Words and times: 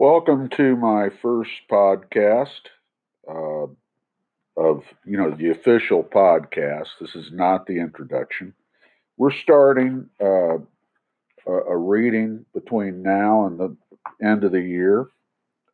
Welcome 0.00 0.48
to 0.50 0.76
my 0.76 1.08
first 1.22 1.50
podcast 1.68 2.60
uh, 3.28 3.66
of, 4.56 4.84
you 5.04 5.16
know, 5.16 5.32
the 5.32 5.50
official 5.50 6.04
podcast. 6.04 6.86
This 7.00 7.16
is 7.16 7.32
not 7.32 7.66
the 7.66 7.80
introduction. 7.80 8.54
We're 9.16 9.32
starting 9.32 10.08
uh, 10.20 10.58
a, 11.48 11.52
a 11.52 11.76
reading 11.76 12.44
between 12.54 13.02
now 13.02 13.46
and 13.46 13.58
the 13.58 13.76
end 14.22 14.44
of 14.44 14.52
the 14.52 14.60
year 14.62 15.08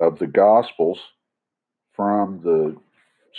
of 0.00 0.18
the 0.18 0.26
Gospels 0.26 0.98
from 1.92 2.40
the 2.42 2.76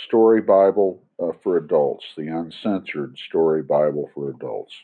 Story 0.06 0.40
Bible 0.40 1.02
uh, 1.20 1.32
for 1.42 1.56
Adults, 1.56 2.04
the 2.16 2.28
uncensored 2.28 3.18
Story 3.18 3.64
Bible 3.64 4.08
for 4.14 4.30
Adults. 4.30 4.74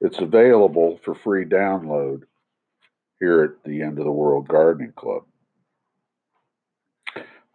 It's 0.00 0.20
available 0.20 1.00
for 1.04 1.14
free 1.14 1.44
download 1.44 2.22
here 3.24 3.42
at 3.42 3.64
the 3.64 3.80
End 3.80 3.98
of 3.98 4.04
the 4.04 4.10
World 4.10 4.46
Gardening 4.48 4.92
Club. 4.92 5.22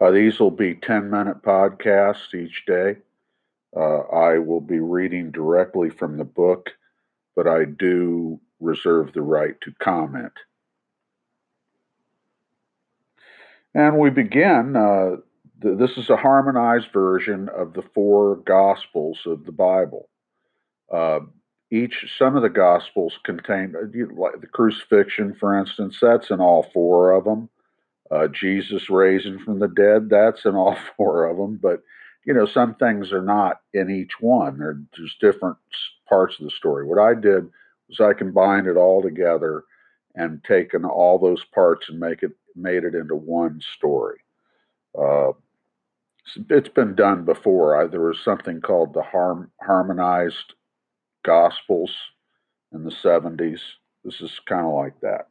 Uh, 0.02 0.10
these 0.10 0.40
will 0.40 0.50
be 0.50 0.74
10 0.74 1.12
minute 1.12 1.44
podcasts 1.44 2.34
each 2.34 2.66
day. 2.66 2.96
Uh, 3.78 4.00
I 4.00 4.40
will 4.40 4.62
be 4.62 4.80
reading 4.80 5.30
directly 5.30 5.92
from 5.92 6.18
the 6.18 6.24
book, 6.24 6.72
but 7.36 7.48
I 7.48 7.66
do 7.66 8.40
reserve 8.60 9.14
the 9.14 9.22
right 9.22 9.54
to 9.62 9.72
comment. 9.80 10.34
And 13.76 14.00
we 14.00 14.10
begin. 14.10 14.76
Uh, 14.76 15.18
th- 15.62 15.78
this 15.78 15.98
is 15.98 16.10
a 16.10 16.18
harmonized 16.18 16.92
version 16.92 17.48
of 17.50 17.74
the 17.74 17.84
four 17.94 18.38
Gospels 18.38 19.20
of 19.28 19.46
the 19.46 19.52
Bible. 19.52 20.10
Each 21.72 22.06
some 22.18 22.36
of 22.36 22.42
the 22.42 22.50
gospels 22.50 23.14
contain 23.24 23.76
uh, 23.76 23.88
like 24.16 24.42
the 24.42 24.48
crucifixion 24.48 25.36
for 25.40 25.58
instance 25.58 25.98
that's 26.02 26.32
in 26.32 26.40
all 26.40 26.64
four 26.74 27.12
of 27.12 27.26
them 27.26 27.50
uh, 28.10 28.28
jesus 28.28 28.90
raising 28.90 29.38
from 29.40 29.60
the 29.60 29.68
dead 29.68 30.10
that's 30.10 30.46
in 30.46 30.56
all 30.56 30.76
four 30.98 31.26
of 31.26 31.38
them 31.38 31.60
but 31.62 31.84
you 32.26 32.34
know 32.34 32.46
some 32.46 32.76
things 32.76 33.12
are 33.12 33.22
not 33.22 33.62
in 33.74 33.90
each 33.90 34.20
one. 34.20 34.58
They're 34.58 34.82
just 34.96 35.20
different 35.20 35.58
parts 36.08 36.36
of 36.40 36.46
the 36.46 36.52
story. 36.52 36.86
What 36.86 37.00
i 37.00 37.14
did 37.14 37.50
was 37.88 38.00
i 38.00 38.14
combined 38.14 38.68
it 38.68 38.78
all 38.78 39.02
together 39.02 39.64
and 40.16 40.44
taken 40.44 40.86
all 40.86 41.18
those 41.18 41.44
parts 41.54 41.88
and 41.90 42.00
make 42.00 42.24
it 42.24 42.32
made 42.56 42.84
it 42.84 42.96
into 42.96 43.16
one 43.16 43.62
story. 43.78 44.20
Uh, 45.00 45.32
it's 46.50 46.70
been 46.70 46.94
done 46.96 47.26
before. 47.26 47.82
I, 47.82 47.88
there 47.88 48.02
was 48.02 48.20
something 48.24 48.62
called 48.62 48.94
the 48.94 49.02
harm, 49.02 49.52
harmonized 49.62 50.54
Gospels 51.24 51.92
in 52.74 52.84
the 52.84 52.94
70s. 53.04 53.60
This 54.04 54.22
is 54.22 54.32
kind 54.48 54.66
of 54.66 54.74
like 54.74 55.00
that. 55.02 55.28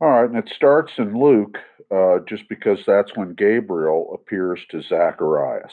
All 0.00 0.08
right, 0.08 0.28
and 0.28 0.38
it 0.38 0.52
starts 0.54 0.92
in 0.98 1.16
Luke 1.16 1.58
uh, 1.90 2.18
just 2.28 2.48
because 2.48 2.80
that's 2.86 3.16
when 3.16 3.34
Gabriel 3.34 4.10
appears 4.14 4.60
to 4.70 4.82
Zacharias. 4.82 5.72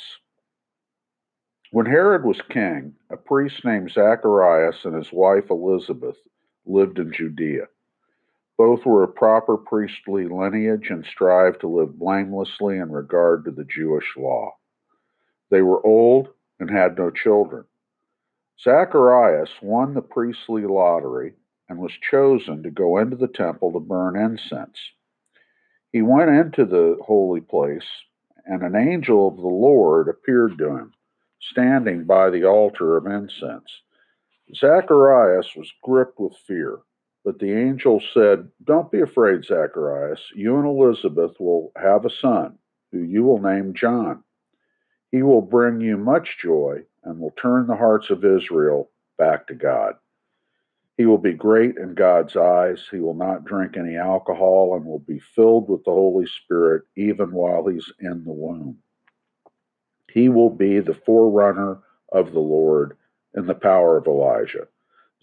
When 1.72 1.86
Herod 1.86 2.24
was 2.24 2.42
king, 2.50 2.94
a 3.10 3.18
priest 3.18 3.64
named 3.64 3.92
Zacharias 3.92 4.86
and 4.86 4.96
his 4.96 5.12
wife 5.12 5.50
Elizabeth 5.50 6.18
lived 6.66 7.00
in 7.00 7.12
Judea. 7.12 7.68
Both 8.58 8.86
were 8.86 9.04
of 9.04 9.16
proper 9.16 9.56
priestly 9.56 10.28
lineage 10.28 10.90
and 10.90 11.06
strived 11.06 11.62
to 11.62 11.68
live 11.68 11.98
blamelessly 11.98 12.78
in 12.78 12.92
regard 12.92 13.46
to 13.46 13.52
the 13.52 13.64
Jewish 13.64 14.18
law. 14.18 14.52
They 15.50 15.62
were 15.62 15.86
old 15.86 16.30
and 16.60 16.70
had 16.70 16.98
no 16.98 17.10
children. 17.10 17.66
Zacharias 18.62 19.62
won 19.62 19.94
the 19.94 20.02
priestly 20.02 20.64
lottery 20.64 21.36
and 21.70 21.80
was 21.80 21.94
chosen 21.94 22.62
to 22.64 22.70
go 22.70 22.98
into 22.98 23.16
the 23.16 23.30
temple 23.30 23.72
to 23.72 23.80
burn 23.80 24.18
incense. 24.18 24.78
He 25.94 26.02
went 26.02 26.32
into 26.32 26.66
the 26.66 26.98
holy 27.02 27.40
place, 27.40 27.88
and 28.46 28.62
an 28.62 28.76
angel 28.76 29.30
of 29.30 29.38
the 29.38 29.48
Lord 29.48 30.10
appeared 30.10 30.58
to 30.58 30.76
him, 30.76 30.94
standing 31.40 32.04
by 32.04 32.30
the 32.30 32.44
altar 32.44 32.98
of 32.98 33.06
incense. 33.06 33.82
Zacharias 34.54 35.56
was 35.56 35.72
gripped 35.82 36.20
with 36.20 36.36
fear, 36.36 36.80
but 37.24 37.40
the 37.40 37.54
angel 37.54 38.02
said, 38.14 38.52
Don't 38.62 38.92
be 38.92 39.00
afraid, 39.00 39.46
Zacharias. 39.46 40.22
You 40.36 40.58
and 40.58 40.68
Elizabeth 40.68 41.40
will 41.40 41.72
have 41.78 42.04
a 42.04 42.10
son, 42.10 42.58
who 42.92 43.00
you 43.04 43.24
will 43.24 43.42
name 43.42 43.74
John. 43.74 44.26
He 45.12 45.24
will 45.24 45.42
bring 45.42 45.80
you 45.80 45.96
much 45.96 46.38
joy 46.42 46.84
and 47.04 47.20
will 47.20 47.34
turn 47.42 47.68
the 47.68 47.76
hearts 47.76 48.10
of 48.10 48.26
Israel 48.26 48.90
back 49.18 49.48
to 49.48 49.54
God. 49.54 49.96
He 50.98 51.06
will 51.06 51.18
be 51.18 51.34
great 51.34 51.78
in 51.78 51.94
God's 51.94 52.36
eyes. 52.36 52.86
He 52.92 53.00
will 53.00 53.14
not 53.14 53.46
drink 53.46 53.78
any 53.78 53.96
alcohol 53.96 54.76
and 54.76 54.86
will 54.86 55.00
be 55.00 55.20
filled 55.20 55.70
with 55.70 55.84
the 55.86 55.92
Holy 55.92 56.26
Spirit 56.26 56.84
even 56.98 57.32
while 57.32 57.66
he's 57.68 57.90
in 58.00 58.26
the 58.26 58.32
womb. 58.32 58.78
He 60.12 60.28
will 60.28 60.50
be 60.50 60.80
the 60.80 61.00
forerunner 61.06 61.80
of 62.12 62.34
the 62.34 62.40
Lord 62.40 62.98
in 63.34 63.46
the 63.46 63.56
power 63.56 63.96
of 63.98 64.08
Elijah. 64.08 64.68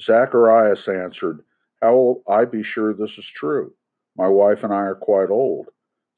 Zacharias 0.01 0.89
answered, 0.89 1.41
How 1.83 1.95
will 1.95 2.23
I 2.29 2.47
be 2.47 2.63
sure 2.63 2.95
this 2.95 3.19
is 3.19 3.27
true? 3.35 3.75
My 4.17 4.29
wife 4.29 4.63
and 4.63 4.73
I 4.73 4.79
are 4.79 4.95
quite 4.95 5.29
old. 5.29 5.67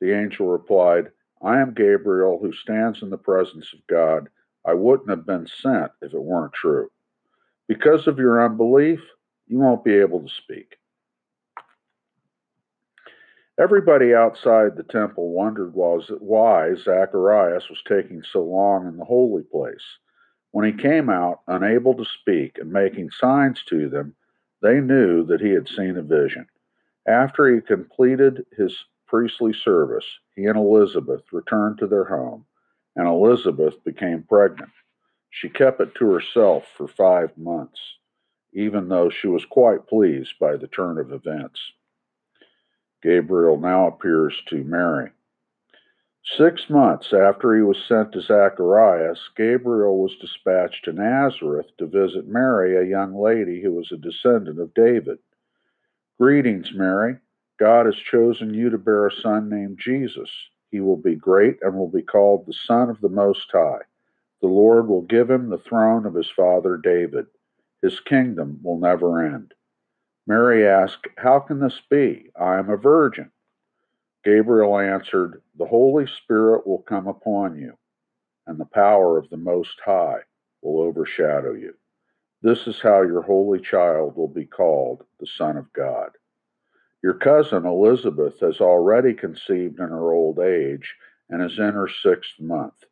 The 0.01 0.13
angel 0.13 0.47
replied, 0.47 1.11
I 1.43 1.61
am 1.61 1.75
Gabriel 1.75 2.39
who 2.39 2.53
stands 2.53 3.03
in 3.03 3.11
the 3.11 3.19
presence 3.19 3.73
of 3.73 3.85
God 3.89 4.29
I 4.69 4.75
wouldn't 4.75 5.09
have 5.09 5.25
been 5.25 5.47
sent 5.47 5.93
if 6.03 6.13
it 6.13 6.23
weren't 6.23 6.53
true. 6.53 6.91
Because 7.69 8.07
of 8.07 8.19
your 8.19 8.45
unbelief, 8.45 9.01
you 9.47 9.59
won't 9.59 9.83
be 9.83 9.95
able 9.95 10.21
to 10.21 10.29
speak. 10.29 10.77
Everybody 13.59 14.15
outside 14.15 14.77
the 14.77 14.83
temple 14.83 15.31
wondered 15.33 15.73
why 15.73 16.75
Zacharias 16.75 17.71
was 17.71 17.83
taking 17.89 18.23
so 18.23 18.45
long 18.45 18.87
in 18.87 18.99
the 18.99 19.07
holy 19.07 19.43
place. 19.43 19.85
When 20.51 20.67
he 20.67 20.83
came 20.83 21.09
out, 21.09 21.41
unable 21.47 21.95
to 21.95 22.05
speak 22.05 22.59
and 22.59 22.71
making 22.71 23.09
signs 23.13 23.65
to 23.71 23.89
them, 23.89 24.15
they 24.61 24.81
knew 24.81 25.25
that 25.25 25.41
he 25.41 25.49
had 25.49 25.67
seen 25.67 25.97
a 25.97 26.03
vision. 26.03 26.47
After 27.07 27.49
he 27.49 27.63
completed 27.63 28.45
his 28.55 28.77
priestly 29.07 29.55
service, 29.55 30.05
he 30.37 30.45
and 30.45 30.59
Elizabeth 30.59 31.23
returned 31.33 31.79
to 31.79 31.87
their 31.87 32.05
home 32.05 32.45
and 32.99 33.07
Elizabeth 33.07 33.83
became 33.85 34.25
pregnant. 34.25 34.73
She 35.31 35.49
kept 35.49 35.81
it 35.81 35.95
to 35.95 36.11
herself 36.11 36.65
for 36.77 36.89
five 36.89 37.31
months, 37.39 37.81
even 38.53 38.89
though 38.89 39.09
she 39.09 39.29
was 39.29 39.45
quite 39.45 39.87
pleased 39.87 40.35
by 40.41 40.57
the 40.57 40.67
turn 40.67 40.99
of 40.99 41.13
events. 41.13 41.61
Gabriel 43.01 43.57
now 43.57 43.87
appears 43.87 44.35
to 44.49 44.65
Mary. 44.65 45.11
Six 46.37 46.69
months 46.69 47.13
after 47.13 47.55
he 47.55 47.63
was 47.63 47.79
sent 47.87 48.13
to 48.13 48.21
Zacharias, 48.21 49.21
Gabriel 49.37 50.03
was 50.03 50.17
dispatched 50.21 50.85
to 50.85 50.93
Nazareth 50.93 51.69
to 51.79 51.87
visit 51.87 52.27
Mary, 52.27 52.77
a 52.77 52.91
young 52.91 53.15
lady 53.15 53.63
who 53.63 53.73
was 53.73 53.93
a 53.93 53.97
descendant 53.97 54.59
of 54.59 54.75
David. 54.75 55.19
Greetings, 56.19 56.73
Mary. 56.75 57.19
God 57.61 57.87
has 57.87 57.95
chosen 57.95 58.55
you 58.55 58.71
to 58.71 58.79
bear 58.79 59.07
a 59.07 59.13
son 59.13 59.49
named 59.49 59.79
Jesus. 59.79 60.31
He 60.71 60.81
will 60.81 60.97
be 60.97 61.15
great 61.15 61.59
and 61.63 61.77
will 61.77 61.91
be 61.91 62.03
called 62.03 62.47
the 62.47 62.53
Son 62.53 62.91
of 62.91 63.01
the 63.01 63.09
Most 63.09 63.51
High. 63.53 63.83
The 64.41 64.49
Lord 64.49 64.89
will 64.89 65.03
give 65.03 65.31
him 65.31 65.49
the 65.49 65.59
throne 65.59 66.07
of 66.07 66.15
his 66.15 66.31
father 66.31 66.77
David. 66.77 67.27
His 67.83 68.01
kingdom 68.01 68.61
will 68.63 68.79
never 68.79 69.25
end. 69.25 69.55
Mary 70.27 70.67
asked, 70.67 71.07
How 71.17 71.41
can 71.41 71.59
this 71.59 71.81
be? 71.91 72.31
I 72.39 72.59
am 72.59 72.69
a 72.69 72.77
virgin. 72.77 73.31
Gabriel 74.25 74.79
answered, 74.79 75.43
The 75.57 75.67
Holy 75.67 76.07
Spirit 76.07 76.67
will 76.67 76.83
come 76.83 77.07
upon 77.07 77.57
you, 77.57 77.79
and 78.47 78.61
the 78.61 78.67
power 78.67 79.17
of 79.17 79.31
the 79.31 79.37
Most 79.39 79.81
High 79.85 80.21
will 80.61 80.83
overshadow 80.83 81.55
you. 81.55 81.75
This 82.43 82.67
is 82.67 82.81
how 82.81 83.03
your 83.03 83.23
holy 83.23 83.61
child 83.61 84.17
will 84.17 84.29
be 84.29 84.45
called 84.45 85.05
the 85.19 85.27
Son 85.27 85.57
of 85.57 85.73
God. 85.73 86.11
Your 87.03 87.15
cousin 87.15 87.65
Elizabeth 87.65 88.41
has 88.41 88.61
already 88.61 89.15
conceived 89.15 89.79
in 89.79 89.89
her 89.89 90.13
old 90.13 90.41
age 90.41 90.95
and 91.31 91.43
is 91.43 91.59
in 91.59 91.73
her 91.73 91.89
sixth 91.89 92.41
month. 92.41 92.85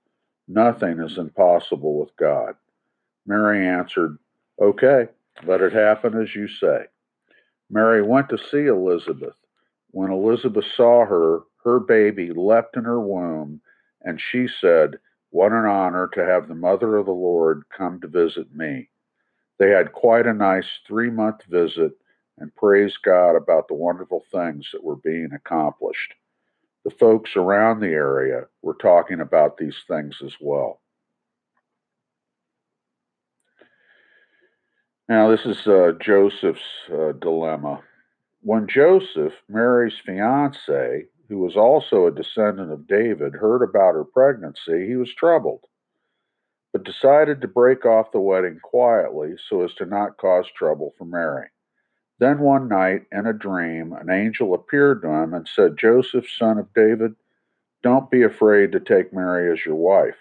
Nothing 0.47 1.01
is 1.01 1.19
impossible 1.19 1.99
with 1.99 2.17
God. 2.17 2.55
Mary 3.27 3.67
answered, 3.67 4.19
Okay, 4.61 5.09
let 5.45 5.61
it 5.61 5.73
happen 5.73 6.21
as 6.21 6.35
you 6.35 6.47
say. 6.47 6.87
Mary 7.69 8.01
went 8.01 8.29
to 8.29 8.39
see 8.39 8.67
Elizabeth. 8.67 9.35
When 9.91 10.13
Elizabeth 10.13 10.67
saw 10.77 11.05
her, 11.05 11.41
her 11.65 11.81
baby 11.81 12.31
leapt 12.33 12.77
in 12.77 12.85
her 12.85 13.01
womb, 13.01 13.61
and 14.03 14.21
she 14.21 14.47
said, 14.47 14.99
What 15.31 15.51
an 15.51 15.65
honor 15.65 16.09
to 16.15 16.25
have 16.25 16.47
the 16.47 16.55
mother 16.55 16.97
of 16.97 17.07
the 17.07 17.13
Lord 17.13 17.65
come 17.77 18.01
to 18.01 18.07
visit 18.07 18.55
me. 18.55 18.89
They 19.59 19.71
had 19.71 19.93
quite 19.93 20.27
a 20.29 20.33
nice 20.33 20.69
three 20.87 21.11
month 21.11 21.43
visit 21.49 21.93
and 22.39 22.55
praise 22.57 22.97
God 22.99 23.37
about 23.37 23.69
the 23.69 23.75
wonderful 23.75 24.25
things 24.33 24.69
that 24.73 24.85
were 24.85 24.97
being 24.97 25.31
accomplished. 25.35 26.15
The 26.85 26.91
folks 26.91 27.37
around 27.37 27.81
the 27.81 27.89
area 27.89 28.47
were 28.63 28.77
talking 28.81 29.21
about 29.21 29.57
these 29.59 29.77
things 29.89 30.17
as 30.25 30.35
well. 30.41 30.81
Now, 35.09 35.31
this 35.31 35.47
is 35.47 35.67
uh, 35.67 35.93
Joseph's 36.01 36.61
uh, 36.93 37.13
dilemma. 37.13 37.83
when 38.43 38.69
Joseph, 38.69 39.35
Mary's 39.49 39.97
fiance, 40.05 41.05
who 41.29 41.39
was 41.39 41.57
also 41.57 42.07
a 42.07 42.13
descendant 42.13 42.71
of 42.73 42.87
David, 42.87 43.35
heard 43.35 43.63
about 43.63 43.95
her 43.95 44.05
pregnancy, 44.05 44.87
he 44.87 44.97
was 44.97 45.13
troubled, 45.15 45.65
but 46.73 46.85
decided 46.85 47.41
to 47.41 47.49
break 47.49 47.85
off 47.85 48.13
the 48.13 48.21
wedding 48.21 48.61
quietly 48.63 49.35
so 49.49 49.63
as 49.65 49.75
to 49.75 49.87
not 49.87 50.19
cause 50.19 50.47
trouble 50.57 50.95
for 50.97 51.05
Mary. 51.05 51.49
Then 52.19 52.39
one 52.39 52.69
night, 52.69 53.07
in 53.13 53.27
a 53.27 53.33
dream, 53.33 53.93
an 53.93 54.11
angel 54.11 54.55
appeared 54.55 55.03
to 55.03 55.09
him 55.09 55.35
and 55.35 55.47
said, 55.47 55.77
Joseph, 55.77 56.29
son 56.31 56.59
of 56.59 56.73
David, 56.75 57.15
don't 57.83 58.11
be 58.11 58.23
afraid 58.23 58.73
to 58.73 58.81
take 58.81 59.13
Mary 59.13 59.53
as 59.53 59.65
your 59.65 59.75
wife. 59.75 60.17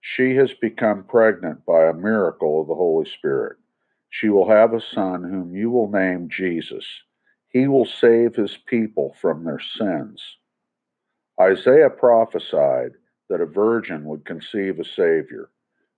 She 0.00 0.36
has 0.36 0.52
become 0.52 1.04
pregnant 1.04 1.64
by 1.64 1.86
a 1.86 1.94
miracle 1.94 2.60
of 2.60 2.68
the 2.68 2.74
Holy 2.74 3.08
Spirit. 3.08 3.56
She 4.10 4.28
will 4.28 4.48
have 4.48 4.74
a 4.74 4.80
son 4.80 5.24
whom 5.24 5.56
you 5.56 5.70
will 5.70 5.90
name 5.90 6.28
Jesus. 6.28 6.86
He 7.48 7.68
will 7.68 7.86
save 7.86 8.36
his 8.36 8.56
people 8.56 9.16
from 9.20 9.44
their 9.44 9.60
sins. 9.60 10.22
Isaiah 11.40 11.90
prophesied 11.90 12.92
that 13.28 13.40
a 13.40 13.46
virgin 13.46 14.04
would 14.04 14.24
conceive 14.26 14.78
a 14.78 14.84
Savior. 14.84 15.50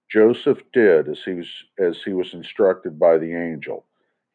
Joseph 0.08 0.62
did 0.72 1.08
as 1.08 1.18
he 1.24 1.34
was, 1.34 1.48
as 1.78 2.02
he 2.04 2.12
was 2.12 2.32
instructed 2.32 2.98
by 2.98 3.18
the 3.18 3.34
angel. 3.34 3.84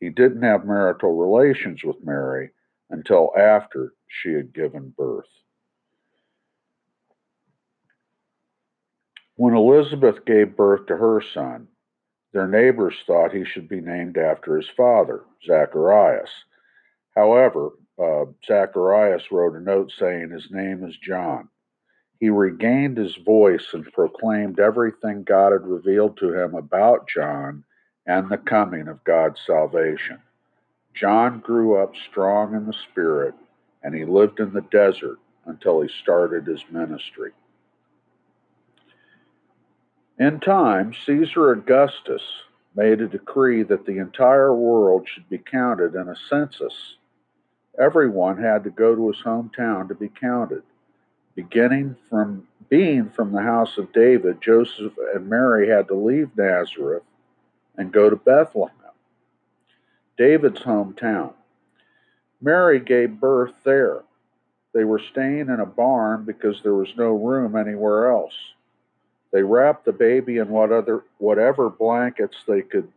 He 0.01 0.09
didn't 0.09 0.41
have 0.41 0.65
marital 0.65 1.15
relations 1.15 1.83
with 1.83 2.03
Mary 2.03 2.49
until 2.89 3.31
after 3.37 3.93
she 4.07 4.33
had 4.33 4.51
given 4.51 4.93
birth. 4.97 5.29
When 9.35 9.55
Elizabeth 9.55 10.25
gave 10.25 10.57
birth 10.57 10.87
to 10.87 10.97
her 10.97 11.21
son, 11.21 11.67
their 12.33 12.47
neighbors 12.47 12.95
thought 13.05 13.31
he 13.31 13.45
should 13.45 13.69
be 13.69 13.79
named 13.79 14.17
after 14.17 14.57
his 14.57 14.69
father, 14.69 15.23
Zacharias. 15.45 16.31
However, 17.15 17.71
uh, 17.99 18.25
Zacharias 18.45 19.31
wrote 19.31 19.55
a 19.55 19.59
note 19.59 19.91
saying 19.91 20.31
his 20.31 20.49
name 20.49 20.83
is 20.83 20.97
John. 20.97 21.47
He 22.19 22.29
regained 22.29 22.97
his 22.97 23.15
voice 23.17 23.67
and 23.73 23.91
proclaimed 23.93 24.59
everything 24.59 25.23
God 25.23 25.51
had 25.51 25.67
revealed 25.67 26.17
to 26.17 26.33
him 26.33 26.55
about 26.55 27.07
John 27.07 27.63
and 28.05 28.29
the 28.29 28.37
coming 28.37 28.87
of 28.87 29.03
God's 29.03 29.39
salvation. 29.45 30.19
John 30.93 31.39
grew 31.39 31.81
up 31.81 31.95
strong 32.09 32.55
in 32.55 32.65
the 32.65 32.73
Spirit, 32.73 33.35
and 33.83 33.95
he 33.95 34.05
lived 34.05 34.39
in 34.39 34.53
the 34.53 34.61
desert 34.61 35.19
until 35.45 35.81
he 35.81 35.89
started 36.01 36.45
his 36.45 36.63
ministry. 36.69 37.31
In 40.19 40.39
time, 40.39 40.93
Caesar 41.05 41.51
Augustus 41.51 42.21
made 42.75 43.01
a 43.01 43.07
decree 43.07 43.63
that 43.63 43.85
the 43.85 43.97
entire 43.97 44.53
world 44.53 45.07
should 45.07 45.27
be 45.29 45.37
counted 45.37 45.95
in 45.95 46.09
a 46.09 46.15
census. 46.29 46.95
Everyone 47.79 48.37
had 48.37 48.63
to 48.63 48.69
go 48.69 48.95
to 48.95 49.07
his 49.07 49.21
hometown 49.23 49.87
to 49.87 49.95
be 49.95 50.09
counted. 50.09 50.63
Beginning 51.35 51.95
from 52.09 52.47
being 52.69 53.09
from 53.09 53.31
the 53.31 53.41
house 53.41 53.77
of 53.77 53.93
David, 53.93 54.41
Joseph 54.41 54.93
and 55.13 55.27
Mary 55.27 55.67
had 55.67 55.87
to 55.87 55.95
leave 55.95 56.29
Nazareth 56.37 57.03
and 57.77 57.91
go 57.91 58.09
to 58.09 58.15
Bethlehem, 58.15 58.75
David's 60.17 60.61
hometown. 60.61 61.33
Mary 62.41 62.79
gave 62.79 63.19
birth 63.19 63.53
there. 63.63 64.03
They 64.73 64.83
were 64.83 64.99
staying 65.11 65.49
in 65.49 65.59
a 65.59 65.65
barn 65.65 66.23
because 66.23 66.61
there 66.61 66.73
was 66.73 66.95
no 66.97 67.09
room 67.15 67.55
anywhere 67.55 68.11
else. 68.11 68.33
They 69.31 69.43
wrapped 69.43 69.85
the 69.85 69.93
baby 69.93 70.37
in 70.37 70.49
what 70.49 70.71
other, 70.71 71.03
whatever 71.17 71.69
blankets 71.69 72.37
they 72.47 72.61
could 72.61 72.91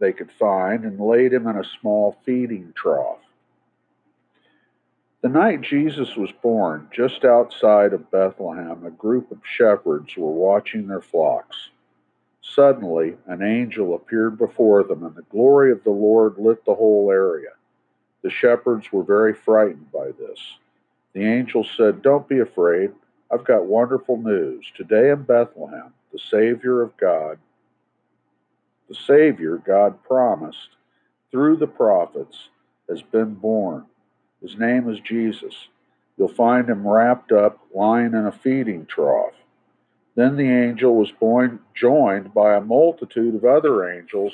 they 0.00 0.12
could 0.12 0.30
find 0.32 0.84
and 0.84 0.98
laid 1.00 1.32
him 1.32 1.46
in 1.46 1.56
a 1.56 1.64
small 1.80 2.18
feeding 2.24 2.72
trough. 2.76 3.20
The 5.22 5.28
night 5.28 5.62
Jesus 5.62 6.16
was 6.16 6.30
born, 6.42 6.88
just 6.92 7.24
outside 7.24 7.94
of 7.94 8.10
Bethlehem, 8.10 8.84
a 8.84 8.90
group 8.90 9.30
of 9.30 9.38
shepherds 9.44 10.16
were 10.16 10.30
watching 10.30 10.86
their 10.86 11.00
flocks. 11.00 11.70
Suddenly, 12.44 13.16
an 13.26 13.42
angel 13.42 13.94
appeared 13.94 14.36
before 14.36 14.84
them, 14.84 15.02
and 15.04 15.14
the 15.14 15.22
glory 15.22 15.72
of 15.72 15.82
the 15.82 15.90
Lord 15.90 16.36
lit 16.38 16.64
the 16.64 16.74
whole 16.74 17.10
area. 17.10 17.50
The 18.22 18.30
shepherds 18.30 18.92
were 18.92 19.02
very 19.02 19.32
frightened 19.32 19.90
by 19.90 20.10
this. 20.12 20.38
The 21.14 21.24
angel 21.24 21.64
said, 21.76 22.02
Don't 22.02 22.28
be 22.28 22.40
afraid. 22.40 22.92
I've 23.30 23.44
got 23.44 23.64
wonderful 23.64 24.18
news. 24.18 24.66
Today 24.76 25.10
in 25.10 25.22
Bethlehem, 25.22 25.94
the 26.12 26.18
Savior 26.18 26.82
of 26.82 26.96
God, 26.96 27.38
the 28.88 28.94
Savior 28.94 29.56
God 29.56 30.02
promised 30.04 30.68
through 31.30 31.56
the 31.56 31.66
prophets, 31.66 32.48
has 32.88 33.00
been 33.00 33.34
born. 33.34 33.86
His 34.42 34.58
name 34.58 34.88
is 34.90 35.00
Jesus. 35.00 35.68
You'll 36.18 36.28
find 36.28 36.68
him 36.68 36.86
wrapped 36.86 37.32
up, 37.32 37.58
lying 37.74 38.12
in 38.12 38.26
a 38.26 38.32
feeding 38.32 38.84
trough. 38.86 39.32
Then 40.16 40.36
the 40.36 40.48
angel 40.48 40.94
was 40.94 41.10
born, 41.10 41.60
joined 41.74 42.32
by 42.32 42.54
a 42.54 42.60
multitude 42.60 43.34
of 43.34 43.44
other 43.44 43.90
angels, 43.90 44.32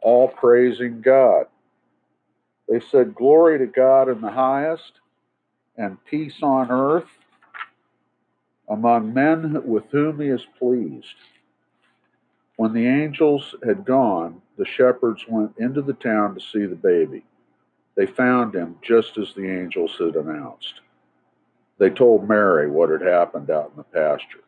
all 0.00 0.28
praising 0.28 1.00
God. 1.00 1.46
They 2.68 2.80
said, 2.80 3.14
Glory 3.14 3.58
to 3.58 3.66
God 3.66 4.08
in 4.08 4.20
the 4.20 4.30
highest, 4.30 4.92
and 5.76 6.04
peace 6.04 6.42
on 6.42 6.70
earth 6.70 7.08
among 8.68 9.12
men 9.14 9.66
with 9.66 9.84
whom 9.90 10.20
he 10.20 10.28
is 10.28 10.46
pleased. 10.58 11.14
When 12.56 12.72
the 12.72 12.86
angels 12.86 13.54
had 13.64 13.84
gone, 13.84 14.42
the 14.56 14.66
shepherds 14.66 15.24
went 15.28 15.56
into 15.58 15.82
the 15.82 15.94
town 15.94 16.34
to 16.34 16.40
see 16.40 16.66
the 16.66 16.76
baby. 16.76 17.24
They 17.94 18.06
found 18.06 18.54
him 18.54 18.76
just 18.82 19.18
as 19.18 19.34
the 19.34 19.48
angels 19.48 19.96
had 19.98 20.16
announced. 20.16 20.80
They 21.78 21.90
told 21.90 22.28
Mary 22.28 22.70
what 22.70 22.90
had 22.90 23.02
happened 23.02 23.50
out 23.50 23.70
in 23.70 23.76
the 23.76 23.84
pasture. 23.84 24.44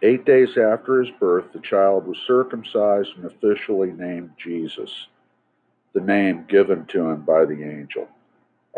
Eight 0.00 0.24
days 0.24 0.56
after 0.56 1.02
his 1.02 1.12
birth, 1.18 1.52
the 1.52 1.58
child 1.58 2.06
was 2.06 2.18
circumcised 2.18 3.10
and 3.16 3.24
officially 3.24 3.90
named 3.90 4.30
Jesus, 4.38 5.08
the 5.92 6.00
name 6.00 6.44
given 6.48 6.86
to 6.86 7.10
him 7.10 7.22
by 7.22 7.44
the 7.44 7.64
angel. 7.64 8.08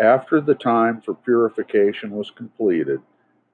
After 0.00 0.40
the 0.40 0.54
time 0.54 1.02
for 1.02 1.12
purification 1.12 2.12
was 2.12 2.30
completed, 2.30 3.02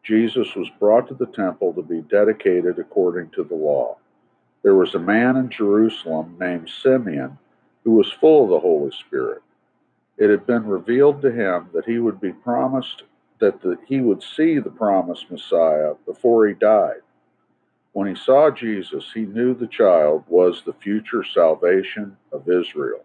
Jesus 0.04 0.54
was 0.54 0.68
brought 0.78 1.08
to 1.08 1.14
the 1.14 1.26
temple 1.26 1.74
to 1.74 1.82
be 1.82 2.02
dedicated 2.02 2.78
according 2.78 3.30
to 3.30 3.42
the 3.42 3.56
law. 3.56 3.96
There 4.62 4.76
was 4.76 4.94
a 4.94 5.00
man 5.00 5.36
in 5.36 5.50
Jerusalem 5.50 6.36
named 6.38 6.68
Simeon 6.68 7.36
who 7.82 7.92
was 7.92 8.12
full 8.12 8.44
of 8.44 8.50
the 8.50 8.60
Holy 8.60 8.92
Spirit. 8.92 9.42
It 10.18 10.30
had 10.30 10.46
been 10.46 10.66
revealed 10.66 11.20
to 11.22 11.32
him 11.32 11.68
that 11.74 11.84
he 11.84 11.98
would 11.98 12.20
be 12.20 12.32
promised 12.32 13.02
that 13.40 13.61
the, 13.61 13.76
he 13.88 14.00
would 14.00 14.23
see 14.23 14.61
the 14.61 14.70
promised 14.70 15.30
Messiah 15.32 15.94
before 16.06 16.46
he 16.46 16.54
died. 16.54 17.00
When 17.96 18.06
he 18.08 18.14
saw 18.14 18.50
Jesus, 18.50 19.10
he 19.14 19.22
knew 19.22 19.54
the 19.54 19.66
child 19.66 20.24
was 20.28 20.60
the 20.60 20.74
future 20.74 21.24
salvation 21.24 22.14
of 22.30 22.46
Israel. 22.46 23.02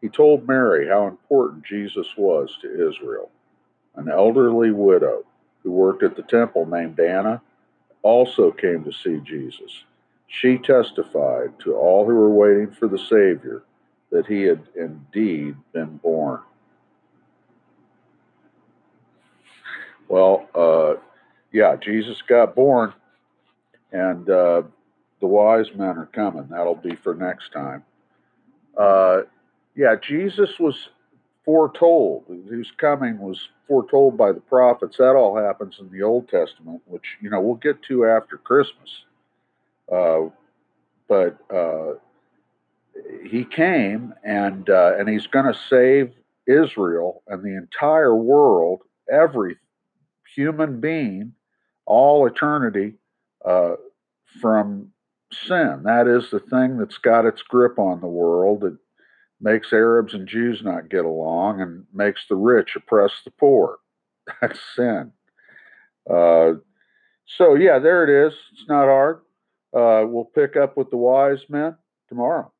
He 0.00 0.08
told 0.08 0.48
Mary 0.48 0.88
how 0.88 1.06
important 1.06 1.64
Jesus 1.64 2.08
was 2.16 2.58
to 2.60 2.88
Israel. 2.88 3.30
An 3.94 4.10
elderly 4.10 4.72
widow 4.72 5.24
who 5.62 5.70
worked 5.70 6.02
at 6.02 6.16
the 6.16 6.24
temple 6.24 6.66
named 6.66 6.98
Anna 6.98 7.40
also 8.02 8.50
came 8.50 8.82
to 8.82 8.92
see 8.92 9.18
Jesus. 9.18 9.84
She 10.26 10.58
testified 10.58 11.56
to 11.60 11.76
all 11.76 12.04
who 12.04 12.16
were 12.16 12.28
waiting 12.28 12.72
for 12.72 12.88
the 12.88 12.98
Savior 12.98 13.62
that 14.10 14.26
he 14.26 14.42
had 14.42 14.62
indeed 14.74 15.54
been 15.72 15.96
born. 15.98 16.40
Well, 20.08 20.48
uh, 20.56 20.94
yeah, 21.52 21.76
Jesus 21.76 22.20
got 22.20 22.56
born 22.56 22.92
and 23.92 24.28
uh, 24.28 24.62
the 25.20 25.26
wise 25.26 25.68
men 25.74 25.96
are 25.96 26.10
coming. 26.12 26.48
That'll 26.50 26.74
be 26.74 26.94
for 26.96 27.14
next 27.14 27.52
time. 27.52 27.84
Uh, 28.76 29.22
yeah, 29.74 29.96
Jesus 30.00 30.58
was 30.58 30.88
foretold. 31.44 32.24
His 32.50 32.70
coming 32.76 33.18
was 33.18 33.48
foretold 33.66 34.16
by 34.16 34.32
the 34.32 34.40
prophets. 34.40 34.96
That 34.98 35.14
all 35.14 35.36
happens 35.36 35.76
in 35.80 35.90
the 35.90 36.02
Old 36.02 36.28
Testament, 36.28 36.82
which 36.86 37.16
you 37.20 37.30
know 37.30 37.40
we'll 37.40 37.56
get 37.56 37.82
to 37.84 38.06
after 38.06 38.36
Christmas. 38.36 39.04
Uh, 39.90 40.26
but 41.08 41.38
uh, 41.50 41.94
he 43.24 43.44
came, 43.44 44.14
and 44.22 44.68
uh, 44.68 44.94
and 44.98 45.08
he's 45.08 45.26
going 45.26 45.52
to 45.52 45.58
save 45.68 46.12
Israel 46.46 47.22
and 47.28 47.42
the 47.42 47.56
entire 47.56 48.14
world, 48.14 48.82
every 49.10 49.56
human 50.34 50.80
being, 50.80 51.32
all 51.86 52.26
eternity 52.26 52.94
uh, 53.48 53.76
from 54.40 54.92
sin. 55.32 55.82
That 55.84 56.06
is 56.06 56.30
the 56.30 56.40
thing 56.40 56.78
that's 56.78 56.98
got 56.98 57.26
its 57.26 57.42
grip 57.42 57.78
on 57.78 58.00
the 58.00 58.06
world. 58.06 58.64
It 58.64 58.74
makes 59.40 59.72
Arabs 59.72 60.14
and 60.14 60.28
Jews 60.28 60.62
not 60.62 60.90
get 60.90 61.04
along 61.04 61.60
and 61.60 61.84
makes 61.92 62.26
the 62.28 62.36
rich 62.36 62.76
oppress 62.76 63.12
the 63.24 63.30
poor. 63.30 63.78
That's 64.40 64.60
sin. 64.76 65.12
Uh, 66.08 66.54
so, 67.26 67.54
yeah, 67.54 67.78
there 67.78 68.04
it 68.04 68.28
is. 68.28 68.34
It's 68.52 68.68
not 68.68 68.86
hard. 68.86 69.20
Uh, 69.74 70.04
we'll 70.06 70.30
pick 70.34 70.56
up 70.56 70.76
with 70.76 70.90
the 70.90 70.96
wise 70.96 71.40
men 71.48 71.76
tomorrow. 72.08 72.52